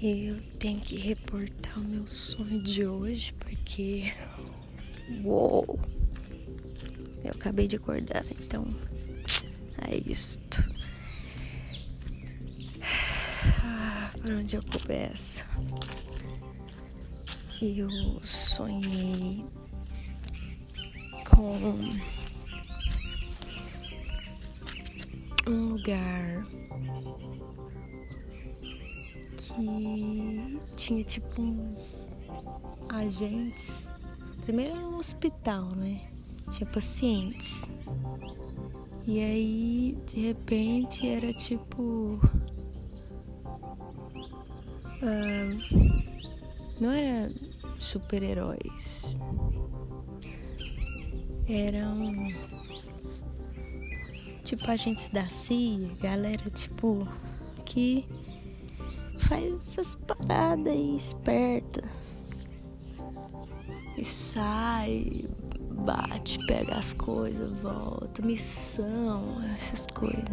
Eu 0.00 0.38
tenho 0.58 0.78
que 0.78 0.94
reportar 1.00 1.78
o 1.78 1.82
meu 1.82 2.06
sonho 2.06 2.60
de 2.62 2.86
hoje 2.86 3.32
porque. 3.32 4.12
Uou! 5.24 5.80
Eu 7.24 7.30
acabei 7.30 7.66
de 7.66 7.76
acordar, 7.76 8.24
então. 8.30 8.66
É 9.88 9.96
isto. 9.96 10.62
Ah, 13.62 14.12
por 14.20 14.32
onde 14.32 14.56
eu 14.56 14.62
começo? 14.64 15.46
Eu 17.62 17.88
sonhei 18.22 19.46
com 21.24 21.90
um 25.46 25.68
lugar 25.70 26.46
que 29.56 30.60
tinha 30.76 31.02
tipo 31.02 31.40
uns 31.40 32.12
agentes. 32.88 33.90
Primeiro 34.42 34.72
era 34.72 34.86
um 34.86 34.98
hospital, 34.98 35.64
né? 35.70 36.08
Tinha 36.52 36.68
pacientes. 36.70 37.66
E 39.06 39.20
aí, 39.20 39.98
de 40.06 40.26
repente, 40.26 41.08
era 41.08 41.32
tipo. 41.32 42.20
Uh, 45.02 45.56
não 46.80 46.90
era 46.90 47.30
super-heróis. 47.78 49.16
Eram. 51.48 52.28
Tipo 54.44 54.70
agentes 54.70 55.08
da 55.08 55.24
CIA, 55.26 55.88
galera, 56.00 56.48
tipo, 56.50 57.08
que 57.64 58.04
faz 59.26 59.52
essas 59.52 59.94
paradas 59.94 60.72
aí 60.72 60.96
esperta. 60.96 61.82
E 63.96 64.04
sai, 64.04 65.24
bate, 65.84 66.38
pega 66.46 66.76
as 66.76 66.92
coisas, 66.92 67.52
volta, 67.60 68.22
missão, 68.22 69.42
essas 69.58 69.86
coisas. 69.94 70.24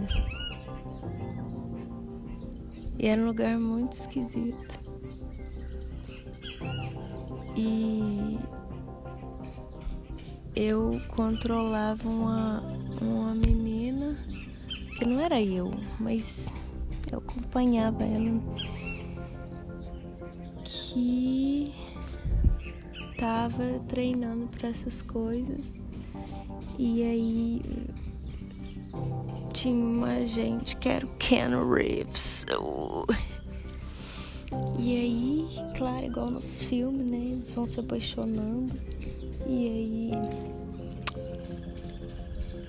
E 2.99 3.07
era 3.07 3.21
um 3.21 3.25
lugar 3.25 3.57
muito 3.57 3.93
esquisito. 3.93 4.79
E 7.55 8.39
eu 10.55 10.99
controlava 11.09 12.07
uma, 12.07 12.61
uma 13.01 13.33
menina 13.33 14.15
que 14.97 15.05
não 15.05 15.19
era 15.19 15.41
eu, 15.41 15.71
mas 15.99 16.51
eu 17.11 17.19
acompanhava 17.19 18.03
ela 18.03 18.29
que 20.93 21.73
tava 23.17 23.79
treinando 23.87 24.47
para 24.47 24.69
essas 24.69 25.01
coisas 25.01 25.73
e 26.77 27.03
aí 27.03 27.61
tinha 29.53 29.75
uma 29.75 30.25
gente 30.25 30.75
que 30.77 30.89
era 30.89 31.05
o 31.05 31.17
Ken 31.17 31.49
Reeves. 31.49 32.45
E 34.79 34.97
aí, 34.97 35.47
claro, 35.77 36.05
igual 36.05 36.31
nos 36.31 36.65
filmes, 36.65 37.09
né? 37.09 37.17
Eles 37.17 37.51
vão 37.51 37.65
se 37.65 37.79
apaixonando. 37.79 38.73
E 39.47 39.69
aí 39.69 40.11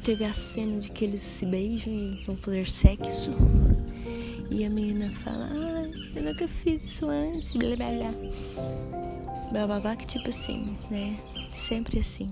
teve 0.03 0.25
a 0.25 0.33
cena 0.33 0.81
de 0.81 0.91
que 0.91 1.05
eles 1.05 1.23
se 1.23 1.47
beijam 1.47 1.93
e 1.93 2.25
vão 2.27 2.37
fazer 2.37 2.71
sexo. 2.71 3.31
E 4.51 4.65
a 4.65 4.71
menina 4.71 5.11
fala, 5.11 5.49
ah, 5.51 6.04
eu 6.15 6.23
nunca 6.23 6.47
fiz 6.47 6.85
isso 6.85 7.09
antes, 7.09 7.57
blá 7.57 7.77
blá 7.77 7.91
blá. 7.91 8.15
Blá 9.51 9.67
blá 9.67 9.81
blá, 9.81 9.97
que 9.97 10.07
tipo 10.07 10.29
assim, 10.31 10.77
né? 10.91 11.17
Sempre 11.55 11.99
assim. 11.99 12.29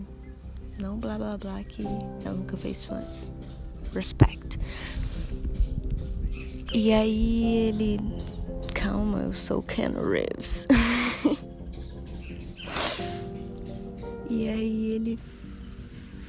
Não 0.81 0.99
blá 0.99 1.17
blá 1.17 1.37
blá 1.37 1.63
que 1.65 1.83
ela 2.25 2.35
nunca 2.35 2.57
fez 2.57 2.79
isso 2.79 2.95
antes. 2.95 3.31
Respect. 3.95 4.59
E 6.73 6.93
aí 6.93 7.69
ele. 7.69 7.99
Calma, 8.75 9.19
eu 9.21 9.33
sou 9.33 9.59
o 9.59 9.63
Ken 9.63 9.91
Reeves. 9.91 10.67
e 14.31 14.49
aí 14.49 14.87
ele 14.93 15.19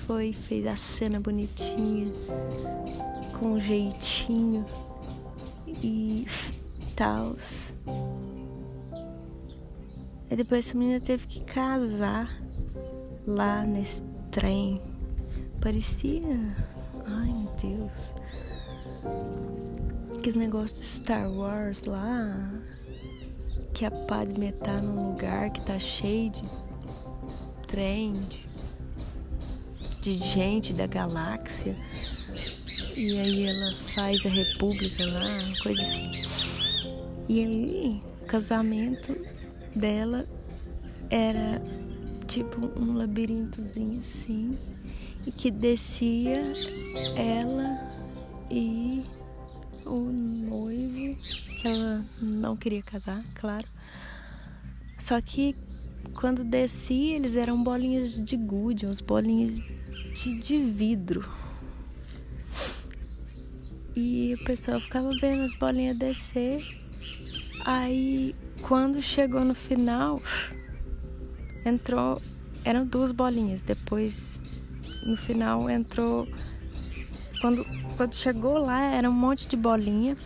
foi, 0.06 0.34
fez 0.34 0.68
a 0.68 0.75
cena 0.75 1.20
bonitinha, 1.20 2.12
com 3.40 3.53
um 3.53 3.59
jeitinho 3.59 4.66
e 5.81 6.28
tal. 6.95 7.35
E 10.29 10.35
depois 10.35 10.67
essa 10.67 10.77
menina 10.77 10.99
teve 10.99 11.27
que 11.27 11.43
casar 11.43 12.35
lá 13.25 13.63
nesse 13.65 14.01
trem. 14.31 14.81
Parecia. 15.61 16.55
Ai 17.05 17.31
meu 17.31 17.51
Deus. 17.61 17.91
Aqueles 20.17 20.35
negócios 20.35 20.79
de 20.79 20.85
Star 20.85 21.31
Wars 21.31 21.83
lá. 21.83 22.51
Que 23.73 23.85
a 23.85 23.91
Padme 23.91 24.51
tá 24.51 24.73
num 24.73 25.11
lugar 25.11 25.49
que 25.49 25.61
tá 25.61 25.79
cheio 25.79 26.29
de 26.31 26.43
trem, 27.67 28.13
de, 28.13 28.39
de 30.01 30.15
gente 30.15 30.73
da 30.73 30.85
galáxia. 30.85 31.75
E 32.95 33.19
aí 33.19 33.45
ela 33.47 33.75
faz 33.95 34.23
a 34.25 34.29
república 34.29 35.05
lá, 35.05 35.53
coisa 35.63 35.81
assim. 35.81 36.32
E 37.28 37.39
aí, 37.39 38.01
o 38.22 38.25
casamento 38.25 39.17
dela 39.75 40.28
era 41.09 41.61
tipo 42.28 42.67
um 42.79 42.95
labirintozinho 42.95 43.97
assim. 43.97 44.57
E 45.25 45.31
que 45.31 45.50
descia 45.50 46.53
ela 47.16 47.79
e 48.51 49.06
o 49.85 49.97
noivo, 49.97 51.22
que 51.61 51.67
ela 51.67 52.06
não 52.22 52.57
queria 52.57 52.84
casar, 52.84 53.23
claro. 53.35 53.67
Só 55.00 55.19
que 55.22 55.55
quando 56.16 56.44
descia, 56.44 57.16
eles 57.16 57.35
eram 57.35 57.63
bolinhas 57.63 58.13
de 58.13 58.38
gude, 58.38 58.85
uns 58.85 59.01
bolinhas 59.01 59.59
de, 60.13 60.40
de 60.40 60.57
vidro. 60.59 61.28
E 63.95 64.34
o 64.34 64.44
pessoal 64.44 64.81
ficava 64.81 65.11
vendo 65.19 65.44
as 65.44 65.55
bolinhas 65.55 65.97
descer. 65.97 66.82
Aí, 67.66 68.35
quando 68.62 69.01
chegou 69.01 69.46
no 69.46 69.53
final, 69.53 70.22
entrou. 71.66 72.22
Eram 72.66 72.85
duas 72.85 73.13
bolinhas. 73.13 73.62
Depois, 73.62 74.44
no 75.06 75.16
final, 75.16 75.69
entrou. 75.69 76.28
Quando, 77.40 77.66
quando 77.96 78.16
chegou 78.16 78.57
lá, 78.57 78.81
era 78.81 79.09
um 79.09 79.13
monte 79.13 79.47
de 79.47 79.56
bolinha. 79.56 80.18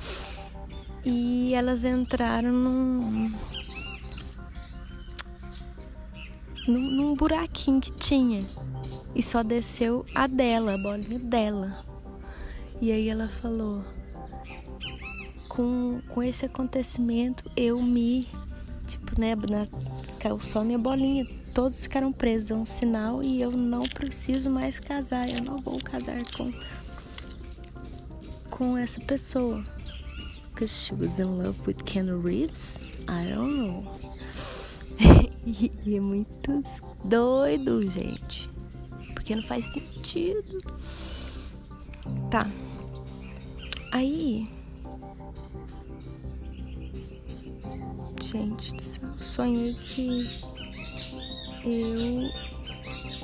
E 1.05 1.53
elas 1.53 1.85
entraram 1.85 2.51
num. 2.51 3.31
Num, 6.67 6.91
num 6.91 7.15
buraquinho 7.15 7.79
que 7.79 7.91
tinha. 7.91 8.43
E 9.13 9.21
só 9.21 9.43
desceu 9.43 10.05
a 10.15 10.25
dela, 10.25 10.73
a 10.73 10.77
bolinha 10.77 11.19
dela. 11.19 11.83
E 12.81 12.91
aí 12.91 13.09
ela 13.09 13.29
falou: 13.29 13.83
com, 15.57 15.99
com 16.09 16.21
esse 16.21 16.45
acontecimento 16.45 17.43
eu 17.57 17.81
me. 17.81 18.27
Tipo, 18.85 19.19
né? 19.19 19.35
Na, 19.35 19.67
caiu 20.19 20.39
só 20.39 20.63
minha 20.63 20.77
bolinha. 20.77 21.25
Todos 21.55 21.81
ficaram 21.81 22.13
presos. 22.13 22.51
É 22.51 22.53
um 22.53 22.65
sinal 22.65 23.23
e 23.23 23.41
eu 23.41 23.51
não 23.51 23.81
preciso 23.81 24.51
mais 24.51 24.79
casar. 24.79 25.27
Eu 25.27 25.43
não 25.43 25.57
vou 25.57 25.79
casar 25.79 26.21
com. 26.37 26.53
Com 28.51 28.77
essa 28.77 29.01
pessoa. 29.01 29.63
Because 30.51 30.73
she 30.73 30.93
was 30.93 31.19
in 31.19 31.25
love 31.25 31.59
with 31.65 31.83
Ken 31.85 32.05
Reeves? 32.21 32.81
I 33.09 33.33
don't 33.33 33.55
know. 33.55 33.83
e, 35.45 35.71
é 35.95 35.99
muito 35.99 36.63
doido, 37.03 37.89
gente. 37.89 38.47
Porque 39.15 39.35
não 39.35 39.43
faz 39.43 39.65
sentido. 39.65 40.59
Tá. 42.29 42.49
Aí. 43.91 44.56
Gente 48.21 48.75
do 48.75 48.81
céu. 48.81 49.09
Sonhei 49.19 49.73
que 49.73 50.41
eu. 51.65 52.29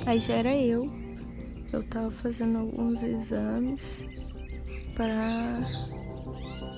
Aí 0.06 0.20
já 0.20 0.34
era 0.34 0.56
eu. 0.56 0.90
Eu 1.72 1.82
tava 1.88 2.10
fazendo 2.10 2.58
alguns 2.58 3.02
exames 3.02 4.22
para 4.94 5.60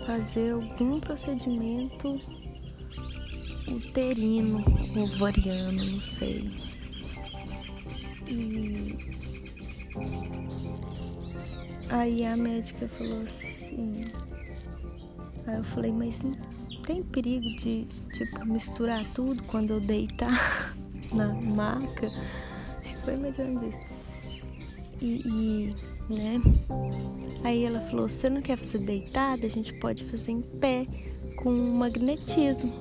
fazer 0.07 0.55
algum 0.55 0.99
procedimento 1.01 2.21
uterino, 3.69 4.65
ovariano, 4.97 5.85
não 5.85 6.01
sei. 6.01 6.51
E 8.29 9.17
Aí 11.89 12.27
a 12.27 12.37
médica 12.37 12.89
falou 12.89 13.23
assim. 13.23 14.05
Aí 15.47 15.57
eu 15.57 15.65
falei, 15.65 15.93
mas 15.93 16.21
tem 16.87 17.03
perigo 17.03 17.49
de 17.57 17.87
tipo 18.13 18.45
misturar 18.47 19.05
tudo 19.13 19.43
quando 19.45 19.73
eu 19.73 19.81
deitar 19.81 20.75
na 21.13 21.33
maca. 21.35 22.07
Acho 22.79 22.95
que 22.95 23.01
foi 23.03 23.17
mais 23.17 23.39
ou 23.39 23.47
menos 23.47 23.63
isso. 23.63 23.81
E, 25.01 25.23
e 25.27 25.75
né? 26.09 26.41
Aí 27.45 27.65
ela 27.65 27.81
falou: 27.81 28.09
"Você 28.09 28.31
não 28.31 28.41
quer 28.41 28.57
fazer 28.57 28.79
deitada? 28.79 29.47
A 29.47 29.51
gente 29.51 29.73
pode 29.75 30.05
fazer 30.05 30.33
em 30.33 30.43
pé 30.43 30.87
com 31.37 31.51
magnetismo". 31.51 32.73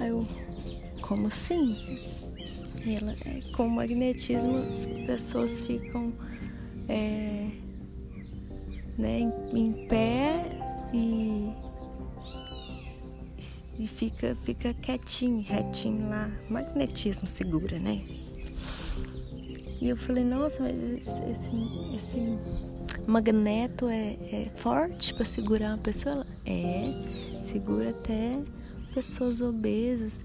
Aí 0.00 0.08
eu: 0.08 0.26
"Como 1.00 1.26
assim?" 1.26 1.74
Ela, 2.86 3.14
é, 3.24 3.40
com 3.56 3.68
magnetismo 3.68 4.58
as 4.58 4.86
pessoas 5.06 5.62
ficam 5.62 6.12
é, 6.88 7.48
né, 8.98 9.20
em, 9.20 9.30
em 9.56 9.86
pé 9.86 10.44
e, 10.92 11.52
e 13.82 13.88
fica, 13.88 14.36
fica 14.36 14.72
quietinho, 14.74 15.42
retinho 15.42 16.08
lá. 16.08 16.30
Magnetismo 16.48 17.26
segura, 17.26 17.80
né? 17.80 18.04
E 19.80 19.88
eu 19.88 19.96
falei, 19.96 20.22
nossa, 20.22 20.62
mas 20.62 20.80
esse, 20.80 21.20
esse, 21.22 21.96
esse 21.96 23.10
magneto 23.10 23.88
é, 23.88 24.12
é 24.30 24.52
forte 24.54 25.12
para 25.12 25.24
segurar 25.24 25.74
uma 25.74 25.82
pessoa? 25.82 26.14
Ela, 26.14 26.26
é, 26.46 27.40
segura 27.40 27.90
até 27.90 28.38
pessoas 28.94 29.40
obesas. 29.40 30.24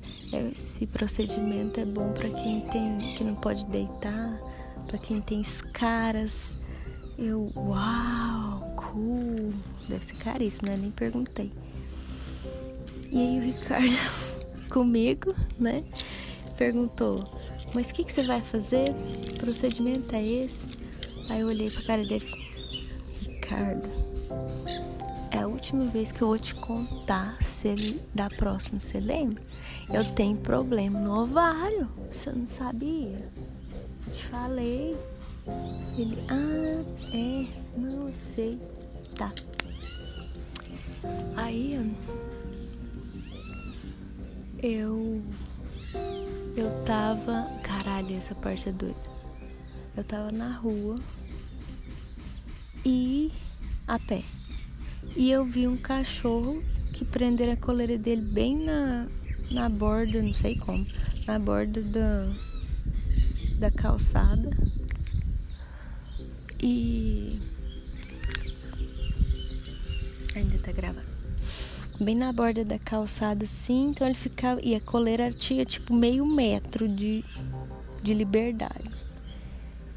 Esse 0.54 0.86
procedimento 0.86 1.80
é 1.80 1.86
bom 1.86 2.14
para 2.14 2.30
quem 2.30 2.62
tem 2.70 3.00
que 3.00 3.24
não 3.24 3.34
pode 3.34 3.66
deitar, 3.66 4.38
para 4.86 5.00
quem 5.00 5.20
tem 5.20 5.42
escaras. 5.42 6.56
Eu, 7.18 7.52
uau, 7.56 8.76
cool. 8.76 9.52
Deve 9.90 10.06
ser 10.06 10.18
caríssimo, 10.18 10.70
né? 10.70 10.78
Nem 10.78 10.92
perguntei. 10.92 11.52
E 13.12 13.20
aí 13.20 13.40
o 13.40 13.42
Ricardo 13.42 13.88
comigo, 14.70 15.34
né? 15.58 15.84
Perguntou, 16.58 17.24
mas 17.74 17.92
o 17.92 17.94
que, 17.94 18.04
que 18.04 18.12
você 18.12 18.22
vai 18.24 18.42
fazer? 18.42 18.94
Que 19.22 19.34
procedimento 19.34 20.16
é 20.16 20.26
esse? 20.26 20.68
Aí 21.30 21.42
eu 21.42 21.48
olhei 21.48 21.70
pra 21.70 21.84
cara 21.84 22.04
dele. 22.04 22.26
Ricardo, 23.22 23.88
é 25.32 25.40
a 25.40 25.48
última 25.48 25.86
vez 25.86 26.12
que 26.12 26.22
eu 26.22 26.30
vou 26.30 26.40
te 26.40 26.56
contar 26.56 27.42
se 27.44 27.68
ele 27.68 28.02
da 28.14 28.30
próxima, 28.30 28.80
você 28.80 29.00
lembra? 29.00 29.42
Eu 29.94 30.04
tenho 30.14 30.38
problema 30.38 31.00
no 31.00 31.24
ovário. 31.24 31.88
Você 32.12 32.32
não 32.32 32.48
sabia? 32.48 33.30
Eu 34.06 34.14
te 34.14 34.26
falei. 34.26 34.98
Ele, 35.98 36.18
ah, 36.30 36.84
é, 37.14 37.46
não 37.80 38.14
sei. 38.14 38.60
Tá. 39.16 39.32
Aí 41.36 41.76
eu 44.62 45.22
eu 46.56 46.84
tava, 46.84 47.48
caralho, 47.62 48.16
essa 48.16 48.34
parte 48.34 48.70
é 48.70 48.72
doida. 48.72 48.96
Eu 49.96 50.04
tava 50.04 50.32
na 50.32 50.52
rua 50.52 50.96
e 52.84 53.32
a 53.88 54.00
pé. 54.00 54.24
E 55.16 55.32
eu 55.32 55.46
vi 55.46 55.68
um 55.68 55.78
cachorro 55.78 56.64
que 56.94 57.06
prenderam 57.06 57.54
a 57.54 57.58
coleira 57.58 57.98
dele 57.98 58.22
bem 58.22 58.58
na, 58.58 59.08
na 59.52 59.70
borda, 59.70 60.22
não 60.22 60.34
sei 60.34 60.58
como, 60.58 60.86
na 61.28 61.38
borda 61.38 61.82
da, 61.84 62.34
da 63.60 63.72
calçada. 63.72 64.50
E. 66.60 67.40
Ainda 70.36 70.58
tá 70.60 70.72
gravando. 70.72 71.07
Bem 72.00 72.16
na 72.16 72.32
borda 72.32 72.64
da 72.64 72.78
calçada, 72.78 73.46
assim, 73.46 73.90
então 73.90 74.06
ele 74.06 74.16
ficava. 74.16 74.62
E 74.64 74.76
a 74.76 74.80
coleira 74.80 75.32
tinha 75.32 75.66
tipo 75.66 75.94
meio 75.94 76.26
metro 76.26 76.88
de, 76.88 77.26
de 78.04 78.14
liberdade. 78.14 78.92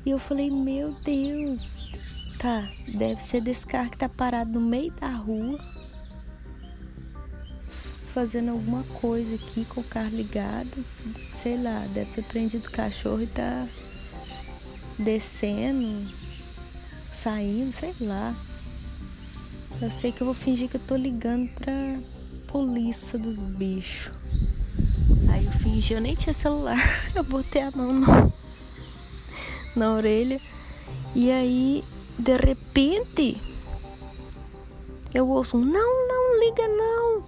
E 0.04 0.10
eu 0.10 0.18
falei, 0.18 0.50
meu 0.50 0.92
Deus, 1.04 1.90
tá, 2.38 2.66
deve 2.88 3.22
ser 3.22 3.42
desse 3.42 3.66
carro 3.66 3.90
que 3.90 3.98
tá 3.98 4.08
parado 4.08 4.50
no 4.52 4.60
meio 4.60 4.90
da 4.92 5.10
rua, 5.10 5.62
fazendo 8.14 8.52
alguma 8.52 8.82
coisa 8.84 9.34
aqui 9.34 9.66
com 9.66 9.82
o 9.82 9.84
carro 9.84 10.16
ligado. 10.16 10.84
Sei 11.42 11.62
lá, 11.62 11.86
deve 11.92 12.10
ter 12.12 12.24
prendido 12.24 12.66
o 12.66 12.72
cachorro 12.72 13.22
e 13.22 13.26
tá 13.26 13.66
descendo 14.98 16.10
saindo, 17.12 17.72
sei 17.74 17.94
lá. 18.00 18.34
Eu 19.82 19.90
sei 19.90 20.12
que 20.12 20.20
eu 20.20 20.26
vou 20.26 20.34
fingir 20.34 20.68
que 20.68 20.76
eu 20.76 20.80
tô 20.86 20.94
ligando 20.94 21.48
pra 21.54 21.72
polícia 22.48 23.18
dos 23.18 23.38
bichos. 23.38 24.14
Aí 25.32 25.46
eu 25.46 25.52
fingi, 25.52 25.94
eu 25.94 26.02
nem 26.02 26.14
tinha 26.14 26.34
celular. 26.34 26.78
Eu 27.16 27.24
botei 27.24 27.62
a 27.62 27.70
mão 27.70 27.92
no, 27.92 28.32
na 29.74 29.92
orelha. 29.92 30.38
E 31.14 31.30
aí, 31.30 31.82
de 32.18 32.36
repente, 32.36 33.40
eu 35.14 35.28
ouço 35.28 35.56
um, 35.56 35.64
não, 35.64 36.08
não 36.08 36.40
liga 36.40 36.68
não. 36.68 37.26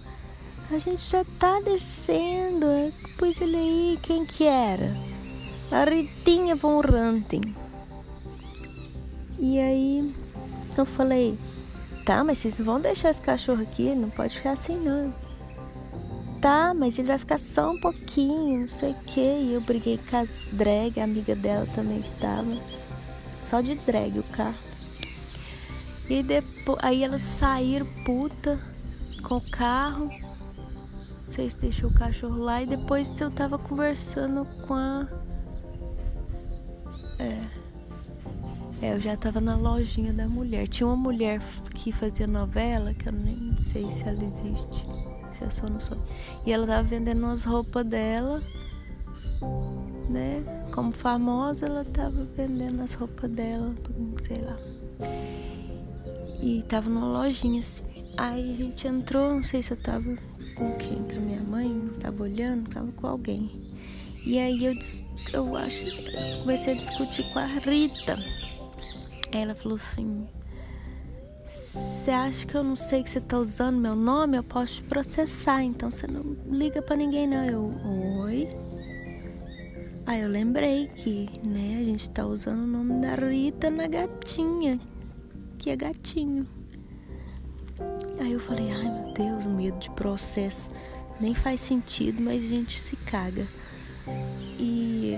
A 0.71 0.77
gente 0.77 1.03
já 1.09 1.25
tá 1.39 1.59
descendo. 1.61 2.67
Pois 3.17 3.41
ele 3.41 3.57
aí, 3.57 3.99
quem 4.03 4.25
que 4.25 4.45
era? 4.45 4.95
A 5.71 5.83
Ritinha 5.85 6.55
von 6.55 6.81
Ranting. 6.81 7.55
E 9.39 9.59
aí 9.59 10.13
eu 10.77 10.85
falei, 10.85 11.37
tá, 12.05 12.23
mas 12.23 12.37
vocês 12.37 12.57
não 12.57 12.65
vão 12.65 12.79
deixar 12.79 13.09
esse 13.09 13.21
cachorro 13.21 13.61
aqui, 13.61 13.93
não 13.95 14.09
pode 14.09 14.35
ficar 14.35 14.51
assim 14.51 14.75
não. 14.77 15.13
Tá, 16.41 16.73
mas 16.73 16.99
ele 16.99 17.07
vai 17.07 17.17
ficar 17.17 17.39
só 17.39 17.71
um 17.71 17.79
pouquinho, 17.79 18.61
não 18.61 18.67
sei 18.67 18.91
o 18.91 18.99
que. 19.05 19.21
E 19.21 19.53
eu 19.53 19.61
briguei 19.61 19.97
com 19.97 20.17
as 20.17 20.47
drag, 20.51 20.99
a 20.99 21.05
amiga 21.05 21.35
dela 21.35 21.65
também 21.73 22.01
que 22.01 22.19
tava. 22.19 22.53
Só 23.41 23.61
de 23.61 23.75
drag 23.75 24.19
o 24.19 24.23
carro. 24.23 24.53
E 26.09 26.21
depois 26.21 26.79
aí 26.81 27.03
elas 27.03 27.21
saíram 27.21 27.87
puta 28.03 28.59
com 29.21 29.37
o 29.37 29.49
carro. 29.51 30.09
Se 31.29 31.47
deixou 31.57 31.89
o 31.89 31.93
cachorro 31.93 32.37
lá. 32.37 32.61
E 32.61 32.65
depois 32.65 33.21
eu 33.21 33.31
tava 33.31 33.57
conversando 33.57 34.45
com 34.67 34.73
a. 34.73 35.07
É 37.19 37.63
é, 38.83 38.93
eu 38.93 38.99
já 38.99 39.15
tava 39.15 39.39
na 39.39 39.55
lojinha 39.55 40.11
da 40.11 40.27
mulher. 40.27 40.67
Tinha 40.67 40.85
uma 40.85 40.97
mulher 40.97 41.39
que 41.83 41.91
fazia 41.91 42.25
novela, 42.25 42.93
que 42.93 43.09
eu 43.09 43.11
nem 43.11 43.53
sei 43.57 43.91
se 43.91 44.07
ela 44.07 44.23
existe, 44.23 44.85
se 45.33 45.43
é 45.43 45.49
só 45.49 45.67
no 45.67 45.81
sonho. 45.81 46.01
E 46.45 46.53
ela 46.53 46.65
tava 46.65 46.83
vendendo 46.83 47.25
umas 47.25 47.43
roupas 47.43 47.85
dela, 47.85 48.41
né? 50.09 50.41
Como 50.73 50.93
famosa, 50.93 51.65
ela 51.65 51.83
tava 51.83 52.23
vendendo 52.37 52.81
as 52.81 52.93
roupas 52.93 53.29
dela, 53.29 53.75
sei 54.21 54.37
lá. 54.37 54.57
E 56.41 56.63
tava 56.69 56.89
numa 56.89 57.05
lojinha 57.05 57.59
assim. 57.59 57.83
Aí 58.15 58.53
a 58.53 58.55
gente 58.55 58.87
entrou, 58.87 59.35
não 59.35 59.43
sei 59.43 59.61
se 59.61 59.71
eu 59.71 59.77
tava 59.77 60.15
com 60.55 60.71
quem, 60.77 61.03
com 61.03 61.17
a 61.17 61.19
minha 61.19 61.41
mãe, 61.41 61.89
tava 61.99 62.23
olhando, 62.23 62.69
tava 62.69 62.89
com 62.93 63.07
alguém. 63.07 63.51
E 64.25 64.39
aí 64.39 64.63
eu, 64.63 64.73
eu 65.33 65.57
acho, 65.57 65.83
comecei 66.39 66.75
a 66.75 66.77
discutir 66.77 67.23
com 67.33 67.39
a 67.39 67.45
Rita 67.45 68.17
ela 69.33 69.55
falou 69.55 69.75
assim: 69.75 70.27
Você 71.53 72.09
acha 72.09 72.47
que 72.47 72.55
eu 72.55 72.63
não 72.63 72.75
sei 72.75 73.03
que 73.03 73.09
você 73.09 73.21
tá 73.21 73.37
usando 73.37 73.77
meu 73.77 73.95
nome? 73.95 74.37
Eu 74.37 74.43
posso 74.43 74.75
te 74.75 74.83
processar, 74.83 75.63
então 75.63 75.91
você 75.91 76.07
não 76.07 76.35
liga 76.49 76.81
para 76.81 76.95
ninguém, 76.95 77.27
não. 77.27 77.45
Eu, 77.45 77.71
oi? 78.21 78.49
Aí 80.05 80.21
eu 80.21 80.29
lembrei 80.29 80.87
que, 80.87 81.29
né, 81.43 81.77
a 81.79 81.83
gente 81.83 82.09
tá 82.09 82.25
usando 82.25 82.63
o 82.63 82.67
nome 82.67 82.99
da 82.99 83.13
Rita 83.13 83.69
na 83.69 83.87
gatinha, 83.87 84.79
que 85.59 85.69
é 85.69 85.75
gatinho. 85.75 86.47
Aí 88.19 88.31
eu 88.31 88.39
falei, 88.39 88.71
ai 88.71 88.89
meu 88.91 89.13
Deus, 89.13 89.45
medo 89.45 89.77
de 89.77 89.91
processo. 89.91 90.71
Nem 91.19 91.35
faz 91.35 91.61
sentido, 91.61 92.19
mas 92.19 92.43
a 92.43 92.47
gente 92.47 92.79
se 92.79 92.95
caga. 92.95 93.45
E 94.59 95.17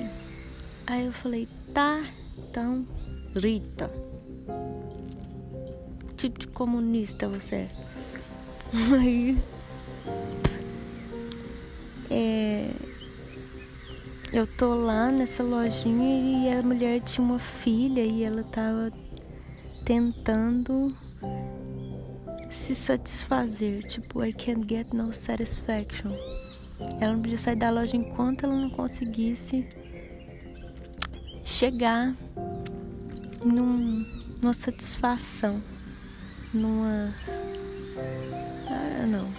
aí 0.86 1.06
eu 1.06 1.14
falei, 1.14 1.48
tá, 1.74 2.04
então 2.38 2.86
Rita. 3.36 3.90
Tipo 6.26 6.40
de 6.40 6.48
comunista 6.48 7.28
você 7.28 7.56
é? 7.56 7.70
Aí. 9.00 9.38
É, 12.10 12.72
eu 14.34 14.48
tô 14.48 14.74
lá 14.74 15.12
nessa 15.12 15.44
lojinha 15.44 16.50
e 16.50 16.52
a 16.52 16.64
mulher 16.64 17.00
tinha 17.02 17.24
uma 17.24 17.38
filha 17.38 18.02
e 18.02 18.24
ela 18.24 18.44
tava 18.44 18.92
tentando 19.86 20.92
se 22.50 22.74
satisfazer. 22.74 23.84
Tipo, 23.84 24.26
I 24.26 24.34
can't 24.34 24.66
get 24.68 24.92
no 24.94 25.14
satisfaction. 25.14 26.12
Ela 27.00 27.14
não 27.14 27.22
podia 27.22 27.38
sair 27.38 27.56
da 27.56 27.70
loja 27.70 27.96
enquanto 27.96 28.46
ela 28.46 28.56
não 28.56 28.72
conseguisse 28.72 29.64
chegar 31.44 32.16
num, 33.46 34.04
numa 34.42 34.54
satisfação, 34.56 35.62
numa. 36.56 37.14
Ah, 38.68 39.06
não. 39.06 39.30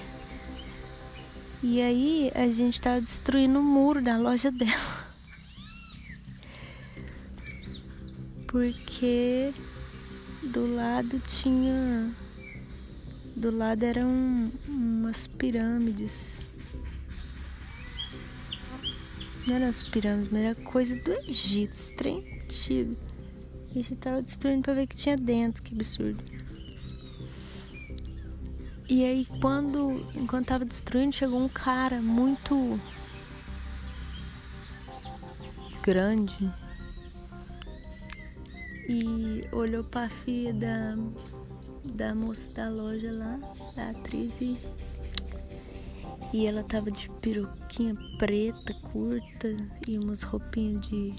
E 1.63 1.81
aí 1.81 2.31
a 2.35 2.47
gente 2.49 2.81
tava 2.81 3.01
destruindo 3.01 3.59
o 3.59 3.63
muro 3.63 4.03
da 4.03 4.17
loja 4.17 4.53
dela. 4.53 5.07
Porque 8.47 9.53
do 10.43 10.75
lado 10.75 11.21
tinha. 11.27 12.13
Do 13.35 13.51
lado 13.51 13.83
eram 13.83 14.51
umas 14.67 15.27
pirâmides. 15.27 16.39
Não 19.47 19.57
eram 19.57 19.69
as 19.69 19.83
pirâmides, 19.83 20.33
mas 20.33 20.43
era 20.43 20.55
coisa 20.55 20.97
do 20.97 21.13
Egito, 21.29 21.75
estranho. 21.75 22.25
E 22.71 22.97
a 23.71 23.83
gente 23.83 23.97
tava 23.97 24.23
destruindo 24.23 24.63
pra 24.63 24.73
ver 24.75 24.85
o 24.85 24.89
que 24.89 24.97
tinha 24.97 25.17
dentro, 25.17 25.63
que 25.63 25.75
absurdo. 25.75 26.23
E 28.89 29.05
aí 29.05 29.27
quando, 29.41 30.07
enquanto 30.15 30.47
tava 30.47 30.65
destruindo, 30.65 31.13
chegou 31.15 31.41
um 31.41 31.49
cara 31.49 32.01
muito 32.01 32.79
grande 35.83 36.53
e 38.89 39.45
olhou 39.53 39.83
pra 39.83 40.09
filha 40.09 40.55
da, 40.55 40.97
da 41.97 42.15
moça 42.15 42.53
da 42.53 42.69
loja 42.69 43.13
lá, 43.13 43.41
da 43.75 43.91
atriz 43.91 44.41
e, 44.41 44.57
e 46.33 46.47
ela 46.47 46.63
tava 46.63 46.89
de 46.91 47.09
peruquinha 47.21 47.97
preta, 48.19 48.73
curta 48.93 49.57
e 49.89 49.99
umas 49.99 50.23
roupinhas 50.23 50.87
de 50.87 51.13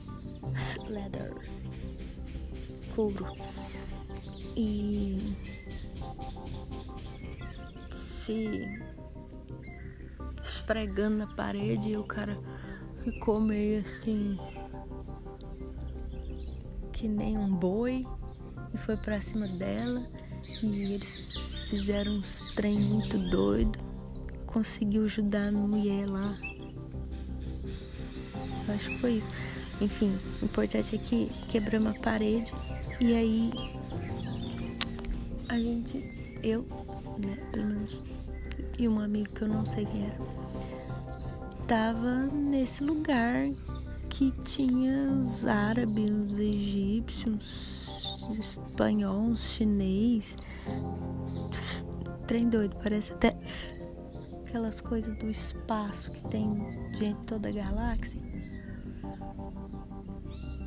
leather 0.87 1.33
couro. 2.95 3.27
E 4.55 5.35
se 8.27 8.59
esfregando 10.43 11.17
na 11.17 11.27
parede 11.27 11.89
e 11.89 11.97
o 11.97 12.03
cara 12.03 12.37
ficou 13.03 13.39
meio 13.39 13.79
assim 13.79 14.37
que 16.91 17.07
nem 17.07 17.37
um 17.37 17.55
boi 17.55 18.05
e 18.73 18.77
foi 18.77 18.97
pra 18.97 19.21
cima 19.21 19.47
dela. 19.47 20.05
E 20.61 20.93
eles 20.93 21.29
fizeram 21.69 22.13
uns 22.17 22.41
trem 22.55 22.79
muito 22.79 23.17
doido. 23.29 23.79
Conseguiu 24.45 25.05
ajudar 25.05 25.47
a 25.47 25.51
mulher 25.51 26.09
lá. 26.09 26.37
Eu 28.67 28.75
acho 28.75 28.89
que 28.89 28.97
foi 28.99 29.11
isso. 29.13 29.29
Enfim 29.79 30.11
o 30.41 30.45
importante 30.45 30.95
é 30.95 30.99
que 30.99 31.31
quebramos 31.47 31.95
a 31.95 31.99
parede. 31.99 32.51
E 32.99 33.15
aí 33.15 33.51
a 35.47 35.57
gente 35.57 36.39
eu 36.43 36.65
né 37.19 37.35
pelo 37.51 37.67
menos 37.67 38.16
e 38.77 38.87
um 38.87 38.99
amigo 38.99 39.29
que 39.29 39.41
eu 39.41 39.47
não 39.47 39.65
sei 39.65 39.85
quem 39.85 40.05
era, 40.05 40.17
tava 41.67 42.27
nesse 42.27 42.83
lugar 42.83 43.47
que 44.09 44.31
tinha 44.43 45.11
os 45.11 45.45
árabes, 45.45 46.09
os 46.09 46.39
egípcios, 46.39 48.27
os 48.29 48.37
espanhóis, 48.37 49.39
chinês. 49.41 50.37
Trem 52.25 52.49
doido, 52.49 52.75
parece 52.83 53.11
até 53.13 53.35
aquelas 54.45 54.81
coisas 54.81 55.15
do 55.17 55.29
espaço 55.29 56.11
que 56.11 56.27
tem 56.29 56.49
gente 56.97 57.19
toda 57.25 57.49
a 57.49 57.51
galáxia. 57.51 58.21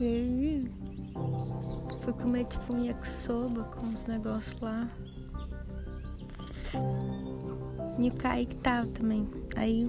E 0.01 0.05
aí 0.05 0.69
fui 2.01 2.13
comer 2.15 2.47
tipo 2.47 2.73
um 2.73 2.85
yakisoba 2.85 3.65
com 3.65 3.87
uns 3.87 4.07
negócios 4.07 4.61
lá. 4.61 4.89
E 8.01 8.09
o 8.09 8.13
Kaique 8.13 8.57
tava 8.57 8.89
também. 8.89 9.29
Aí 9.57 9.87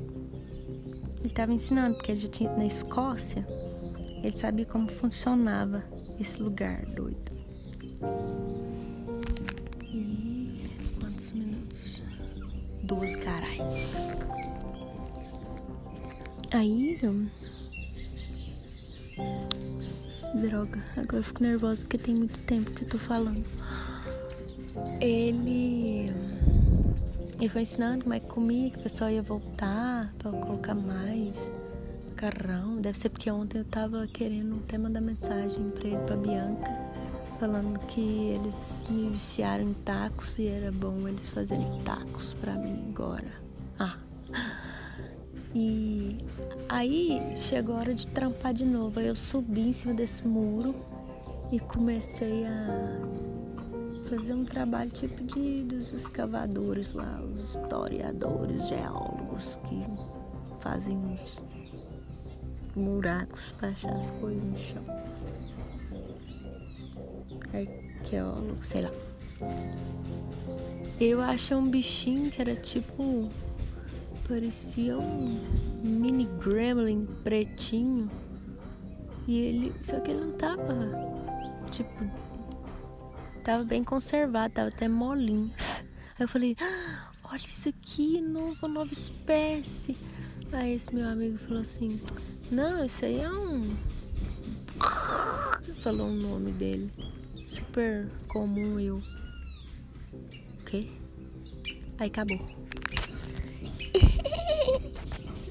ele 1.22 1.30
tava 1.34 1.54
ensinando, 1.54 1.96
porque 1.96 2.12
ele 2.12 2.20
já 2.20 2.28
tinha 2.28 2.52
na 2.58 2.66
Escócia, 2.66 3.48
ele 4.22 4.36
sabia 4.36 4.66
como 4.66 4.88
funcionava 4.88 5.84
esse 6.20 6.42
lugar 6.42 6.86
doido. 6.88 7.32
E 9.84 10.68
quantos 11.00 11.32
minutos? 11.32 12.04
Doze, 12.84 13.18
caralho. 13.20 13.62
Aí. 16.52 17.00
Droga, 20.36 20.84
agora 20.98 21.18
eu 21.18 21.24
fico 21.24 21.44
nervosa 21.44 21.82
porque 21.82 21.98
tem 21.98 22.16
muito 22.16 22.40
tempo 22.42 22.72
que 22.72 22.84
eu 22.84 22.90
tô 22.90 22.98
falando. 22.98 23.46
Ele 25.00 26.12
ele 27.42 27.50
foi 27.50 27.64
ensinando 27.64 28.04
como 28.04 28.14
é 28.14 28.20
que 28.20 28.28
comia, 28.28 28.70
que 28.70 28.78
o 28.78 28.84
pessoal 28.84 29.10
ia 29.10 29.24
voltar 29.24 30.14
para 30.20 30.32
colocar 30.32 30.76
mais 30.76 31.36
carrão. 32.16 32.80
Deve 32.80 32.98
ser 33.00 33.10
porque 33.10 33.32
ontem 33.32 33.58
eu 33.58 33.66
tava 33.66 34.06
querendo 34.06 34.58
até 34.64 34.78
mandar 34.78 35.02
mensagem 35.02 35.72
pra 35.72 35.88
ele, 35.88 35.98
pra 36.06 36.16
Bianca, 36.16 36.72
falando 37.40 37.80
que 37.88 38.00
eles 38.00 38.86
me 38.88 39.10
viciaram 39.10 39.64
em 39.64 39.74
tacos 39.74 40.38
e 40.38 40.46
era 40.46 40.72
bom 40.72 41.08
eles 41.08 41.30
fazerem 41.30 41.82
tacos 41.84 42.36
pra 42.36 42.54
mim 42.54 42.94
agora. 42.94 43.34
Ah. 43.80 43.98
E 45.56 46.20
aí 46.70 47.36
chegou 47.50 47.76
a 47.76 47.80
hora 47.80 47.96
de 47.96 48.06
trampar 48.06 48.54
de 48.54 48.66
novo. 48.66 49.00
Aí 49.00 49.08
eu 49.08 49.16
subi 49.16 49.62
em 49.62 49.74
cima 49.74 49.96
desse 49.96 50.26
muro 50.28 50.76
e 51.52 51.60
comecei 51.60 52.46
a 52.46 53.02
fazer 54.12 54.34
um 54.34 54.44
trabalho 54.44 54.92
tipo 54.92 55.24
de 55.24 55.64
dos 55.64 55.94
escavadores 55.94 56.92
lá, 56.92 57.22
os 57.22 57.40
historiadores, 57.40 58.68
geólogos 58.68 59.58
que 59.70 59.86
fazem 60.60 60.98
uns 60.98 61.38
buracos 62.76 63.54
para 63.54 63.70
achar 63.70 63.92
as 63.92 64.12
coisas 64.12 64.44
no 64.44 64.60
chão. 64.60 64.84
Arqueólogo, 67.54 68.66
sei 68.66 68.82
lá. 68.82 68.92
Eu 71.00 71.22
achei 71.22 71.56
um 71.56 71.70
bichinho 71.70 72.30
que 72.30 72.42
era 72.42 72.56
tipo. 72.56 73.30
parecia 74.28 74.98
um 74.98 75.40
mini 75.82 76.28
gremlin 76.44 77.06
pretinho. 77.24 78.12
E 79.26 79.40
ele. 79.40 79.74
Só 79.84 80.02
que 80.02 80.12
ele 80.12 80.20
não 80.20 80.32
tava. 80.34 80.92
Tipo, 81.72 82.31
Tava 83.44 83.64
bem 83.64 83.84
conservado, 83.84 84.54
tava 84.54 84.70
até 84.70 84.88
molinho. 84.88 85.52
Aí 85.58 86.20
eu 86.20 86.28
falei, 86.28 86.56
ah, 86.60 87.10
olha 87.24 87.42
isso 87.48 87.70
aqui, 87.70 88.22
novo, 88.22 88.68
nova 88.68 88.94
espécie. 88.94 89.98
Aí 90.52 90.74
esse 90.74 90.94
meu 90.94 91.08
amigo 91.08 91.38
falou 91.40 91.62
assim, 91.62 92.00
não, 92.52 92.86
isso 92.86 93.06
aí 93.06 93.20
é 93.20 93.32
um. 93.32 93.76
Falou 95.82 96.08
o 96.08 96.14
nome 96.14 96.52
dele. 96.52 96.92
Super 97.48 98.08
comum 98.28 98.80
eu. 98.80 98.98
O 98.98 100.64
quê? 100.66 100.88
Aí 101.98 102.08
acabou. 102.08 102.38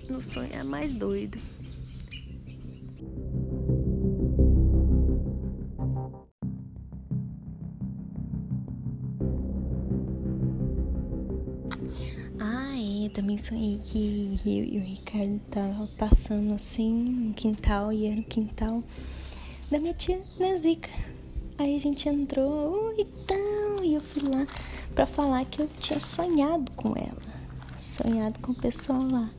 no 0.09 0.20
sonho 0.20 0.50
é 0.52 0.62
mais 0.62 0.92
doido. 0.92 1.38
Que 13.79 14.41
eu 14.45 14.65
e 14.65 14.79
o 14.79 14.83
Ricardo 14.83 15.41
tava 15.50 15.87
passando 15.97 16.55
assim 16.55 16.93
no 16.93 17.35
quintal 17.35 17.93
e 17.93 18.07
era 18.07 18.21
o 18.21 18.25
quintal 18.25 18.83
da 19.71 19.79
minha 19.79 19.95
tia 19.95 20.21
Nezica. 20.39 20.91
Aí 21.59 21.77
a 21.77 21.79
gente 21.79 22.09
entrou, 22.09 22.95
então, 22.99 23.85
e 23.85 23.95
eu 23.95 24.00
fui 24.00 24.29
lá 24.29 24.47
para 24.95 25.07
falar 25.07 25.45
que 25.45 25.61
eu 25.61 25.69
tinha 25.79 26.00
sonhado 26.00 26.73
com 26.73 26.95
ela, 26.97 27.23
sonhado 27.79 28.41
com 28.41 28.53
o 28.53 28.55
pessoal 28.55 29.03
lá. 29.11 29.31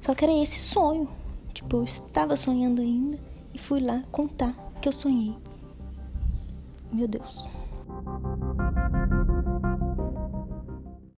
Só 0.00 0.14
que 0.14 0.24
era 0.24 0.32
esse 0.32 0.60
sonho. 0.60 1.08
Tipo, 1.52 1.78
eu 1.78 1.84
estava 1.84 2.36
sonhando 2.36 2.80
ainda 2.80 3.18
e 3.52 3.58
fui 3.58 3.80
lá 3.80 4.02
contar 4.10 4.54
que 4.80 4.88
eu 4.88 4.92
sonhei. 4.92 5.34
Meu 6.92 7.06
Deus. 7.06 7.57